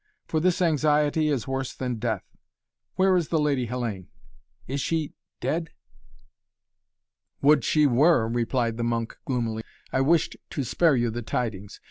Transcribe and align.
For 0.25 0.39
this 0.39 0.63
anxiety 0.63 1.27
is 1.27 1.47
worse 1.47 1.75
than 1.75 1.99
death. 1.99 2.25
Where 2.95 3.15
is 3.15 3.27
the 3.27 3.37
Lady 3.37 3.67
Hellayne? 3.67 4.07
Is 4.67 4.81
she 4.81 5.13
dead?" 5.39 5.69
"Would 7.43 7.63
she 7.63 7.85
were," 7.85 8.27
replied 8.27 8.77
the 8.77 8.83
monk 8.83 9.15
gloomily. 9.25 9.61
"I 9.93 10.01
wished 10.01 10.37
to 10.49 10.63
spare 10.63 10.95
you 10.95 11.11
the 11.11 11.21
tidings! 11.21 11.79